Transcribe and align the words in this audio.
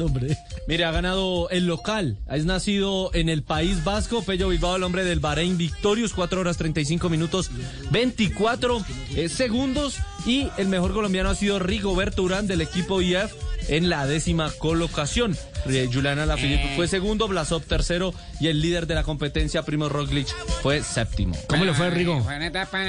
Hombre. 0.00 0.36
Mire, 0.66 0.84
ha 0.84 0.90
ganado 0.90 1.48
el 1.50 1.66
local. 1.66 2.18
Es 2.30 2.44
nacido 2.44 3.10
en 3.14 3.28
el 3.28 3.42
País 3.42 3.84
Vasco. 3.84 4.22
Pello 4.22 4.48
Bilbao, 4.48 4.76
el 4.76 4.82
hombre 4.82 5.04
del 5.04 5.20
Bahrein 5.20 5.56
Victorious. 5.56 6.12
4 6.12 6.40
horas 6.40 6.56
35 6.56 7.08
minutos 7.08 7.50
24 7.90 8.84
eh, 9.16 9.28
segundos. 9.28 9.98
Y 10.26 10.48
el 10.58 10.68
mejor 10.68 10.92
colombiano 10.92 11.30
ha 11.30 11.34
sido 11.34 11.58
Rigoberto 11.58 12.22
Urán 12.22 12.46
del 12.46 12.60
equipo 12.60 13.00
IF 13.00 13.32
en 13.68 13.88
la 13.88 14.06
décima 14.06 14.50
colocación. 14.58 15.36
Eh, 15.66 15.88
Juliana 15.92 16.26
Lafilippe 16.26 16.74
fue 16.76 16.88
segundo, 16.88 17.28
Blasov 17.28 17.62
tercero 17.62 18.12
y 18.40 18.48
el 18.48 18.60
líder 18.60 18.86
de 18.86 18.94
la 18.94 19.02
competencia, 19.02 19.62
Primo 19.62 19.88
Roglic, 19.88 20.28
fue 20.62 20.82
séptimo. 20.82 21.36
¿Cómo 21.48 21.64
le 21.64 21.74
fue, 21.74 21.90
Rigo? 21.90 22.22
Fue 22.22 22.36
una 22.36 22.46
etapa 22.46 22.82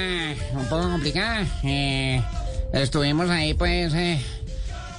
un 0.52 0.64
poco 0.66 0.90
complicada. 0.90 1.46
Eh, 1.62 2.22
estuvimos 2.72 3.30
ahí, 3.30 3.54
pues, 3.54 3.92
eh, 3.94 4.20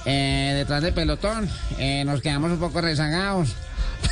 eh, 0.06 0.52
detrás 0.56 0.82
del 0.82 0.92
pelotón. 0.94 1.48
Eh, 1.78 2.04
nos 2.04 2.20
quedamos 2.20 2.50
un 2.52 2.58
poco 2.58 2.80
rezagados. 2.80 3.50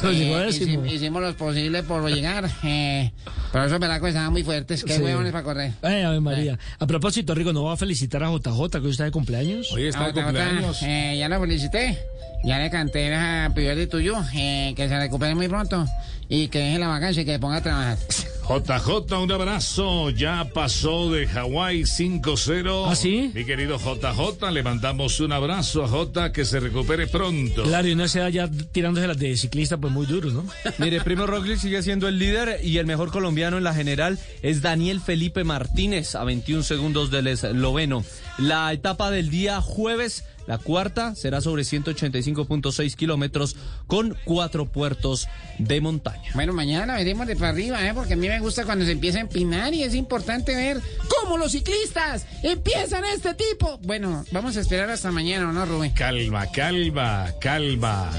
Pero 0.01 0.11
Eh, 0.13 0.17
llegó 0.17 0.39
décimo. 0.39 0.85
hici- 0.87 0.93
hicimos 0.95 1.23
lo 1.23 1.37
posible 1.37 1.83
por 1.83 2.09
llegar. 2.11 2.49
Eh, 2.65 3.13
pero 3.53 3.67
esos 3.67 3.79
velacos 3.79 4.09
estaban 4.09 4.33
muy 4.33 4.43
fuertes. 4.43 4.85
Qué 4.85 4.95
Sí. 4.97 5.03
huevones 5.03 5.33
para 5.33 5.45
correr. 5.45 5.73
Ay, 5.83 6.01
Ave 6.03 6.21
María. 6.21 6.59
A 6.79 6.87
propósito, 6.87 7.35
Rigo, 7.35 7.53
¿no 7.53 7.65
va 7.65 7.75
a 7.75 7.77
felicitar 7.77 8.23
a 8.25 8.31
JJ 8.31 8.71
que 8.81 8.87
hoy 8.87 8.91
está 8.91 9.05
de 9.05 9.11
cumpleaños? 9.11 9.71
Hoy 9.73 9.87
está 9.89 10.07
de 10.11 10.15
cumpleaños. 10.15 10.79
eh, 10.83 11.17
ya 11.19 11.29
lo 11.29 11.39
felicité. 11.41 11.99
Ya 12.45 12.59
le 12.59 12.71
canté 12.71 13.15
a 13.15 13.53
Piber 13.55 13.77
de 13.77 13.87
Tuyo 13.87 14.17
eh, 14.35 14.73
que 14.75 14.89
se 14.89 14.99
recupere 14.99 15.35
muy 15.35 15.47
pronto 15.49 15.87
y 16.29 16.49
que 16.49 16.59
deje 16.59 16.79
la 16.79 16.89
vacancia 16.89 17.23
y 17.23 17.25
que 17.27 17.39
ponga 17.39 17.59
a 17.59 17.63
trabajar. 17.63 17.99
JJ, 18.49 19.19
un 19.23 19.33
abrazo. 19.33 20.11
Ya 20.11 20.51
pasó 20.53 21.11
de 21.11 21.27
Hawái 21.27 21.83
5-0. 21.83 22.87
¿Ah, 22.89 22.97
sí? 22.97 23.31
Mi 23.35 23.45
querido 23.45 23.79
JJ, 23.79 24.51
le 24.51 24.63
mandamos 24.63 25.21
un 25.21 25.33
abrazo 25.33 25.85
a 25.85 25.89
J 25.89 26.33
que 26.33 26.45
se 26.45 26.59
recupere 26.59 27.07
pronto. 27.07 27.63
Claro, 27.63 27.89
y 27.89 27.95
no 27.95 28.09
se 28.09 28.33
ya 28.33 28.51
tirándose 28.73 29.07
las 29.07 29.19
de 29.19 29.37
ciclista, 29.37 29.77
pues 29.79 29.93
muy 29.93 30.07
duro, 30.07 30.31
¿no? 30.31 30.45
Mire, 30.79 31.01
Primo 31.01 31.27
Roglic 31.27 31.59
sigue 31.59 31.83
siendo 31.83 32.09
el 32.09 32.19
líder 32.19 32.61
y 32.65 32.79
el 32.79 32.87
mejor 32.87 33.11
colombiano 33.11 33.59
en 33.59 33.65
la 33.65 33.75
general 33.75 34.19
es 34.43 34.61
Daniel 34.61 35.01
Felipe 35.01 35.45
Martínez 35.45 36.15
a 36.15 36.25
21 36.25 36.65
segundos 36.65 37.11
del 37.11 37.29
esloveno. 37.29 38.05
La 38.39 38.73
etapa 38.73 39.11
del 39.11 39.31
día 39.31 39.61
jueves, 39.61 40.25
la 40.47 40.59
cuarta, 40.59 41.15
será 41.15 41.41
sobre 41.41 41.63
185.6 41.63 42.95
kilómetros 42.95 43.57
con 43.87 44.17
cuatro 44.25 44.67
puertos 44.67 45.29
de 45.59 45.81
montaña. 45.81 46.31
Bueno, 46.35 46.53
mañana 46.53 46.87
la 46.87 46.95
veremos 46.95 47.27
de 47.27 47.37
para 47.37 47.51
arriba, 47.51 47.87
¿eh? 47.87 47.93
porque 47.95 48.15
a 48.15 48.17
mí 48.17 48.29
me 48.29 48.41
gusta 48.41 48.65
cuando 48.65 48.85
se 48.85 48.93
empieza 48.93 49.19
a 49.19 49.23
empinar 49.23 49.75
y 49.75 49.83
es 49.83 49.95
importante 49.95 50.55
ver 50.55 50.81
cómo 51.09 51.39
los 51.39 51.53
ciclistas 51.53 52.27
empiezan 52.43 53.05
este 53.05 53.35
tipo. 53.35 53.79
Bueno, 53.83 54.25
vamos 54.33 54.57
a 54.57 54.61
esperar 54.61 54.91
hasta 54.91 55.11
mañana, 55.11 55.49
¿o 55.49 55.53
¿no, 55.53 55.65
Rubén? 55.67 55.93
Calma, 55.93 56.51
calma, 56.51 57.33
calma. 57.41 58.11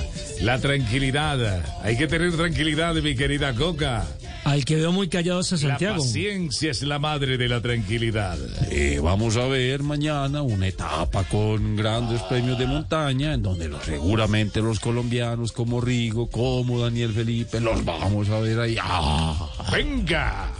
La 0.41 0.59
tranquilidad. 0.59 1.63
Hay 1.83 1.97
que 1.97 2.07
tener 2.07 2.35
tranquilidad, 2.35 2.93
mi 2.95 3.15
querida 3.15 3.53
Coca. 3.53 4.05
Al 4.45 4.65
que 4.65 4.75
veo 4.75 4.91
muy 4.91 5.07
callado 5.07 5.39
es 5.39 5.51
a 5.53 5.55
La 5.55 5.61
Santiago. 5.61 5.97
paciencia 6.03 6.71
es 6.71 6.81
la 6.83 6.99
madre 6.99 7.37
de 7.37 7.47
la 7.47 7.61
tranquilidad. 7.61 8.37
Eh, 8.69 8.99
vamos 9.01 9.37
a 9.37 9.47
ver 9.47 9.83
mañana 9.83 10.41
una 10.41 10.67
etapa 10.67 11.23
con 11.23 11.75
grandes 11.77 12.21
premios 12.23 12.57
de 12.59 12.67
montaña 12.67 13.33
en 13.33 13.41
donde 13.41 13.69
los- 13.69 13.83
seguramente 13.83 14.61
los 14.61 14.79
colombianos 14.81 15.53
como 15.53 15.79
Rigo, 15.79 16.27
como 16.29 16.79
Daniel 16.81 17.13
Felipe, 17.13 17.61
los 17.61 17.85
vamos 17.85 18.29
a 18.29 18.39
ver 18.39 18.59
ahí. 18.59 18.75
¡Ah! 18.81 19.49
Venga. 19.71 20.51